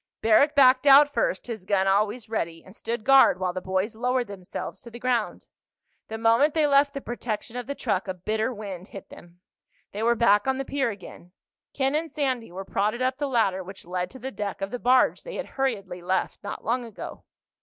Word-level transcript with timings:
Barrack 0.23 0.55
backed 0.55 0.87
out 0.87 1.13
first, 1.13 1.45
his 1.45 1.63
gun 1.63 1.85
always 1.87 2.27
ready, 2.27 2.63
and 2.65 2.75
stood 2.75 3.03
guard 3.03 3.39
while 3.39 3.53
the 3.53 3.61
boys 3.61 3.95
lowered 3.95 4.25
themselves 4.25 4.81
to 4.81 4.89
the 4.89 4.97
ground. 4.97 5.45
The 6.07 6.17
moment 6.17 6.55
they 6.55 6.65
left 6.65 6.95
the 6.95 7.01
protection 7.01 7.55
of 7.55 7.67
the 7.67 7.75
truck 7.75 8.07
a 8.07 8.15
bitter 8.15 8.51
wind 8.51 8.87
hit 8.87 9.09
them. 9.09 9.41
They 9.91 10.01
were 10.01 10.15
back 10.15 10.47
on 10.47 10.57
the 10.57 10.65
pier 10.65 10.89
again. 10.89 11.33
Ken 11.75 11.93
and 11.93 12.09
Sandy 12.09 12.51
were 12.51 12.65
prodded 12.65 13.03
up 13.03 13.19
the 13.19 13.27
ladder 13.29 13.63
which 13.63 13.85
led 13.85 14.09
to 14.09 14.17
the 14.17 14.31
deck 14.31 14.59
of 14.59 14.71
the 14.71 14.79
barge 14.79 15.21
they 15.21 15.35
had 15.35 15.45
hurriedly 15.49 16.01
left 16.01 16.39
not 16.41 16.65
long 16.65 16.83
ago. 16.83 17.23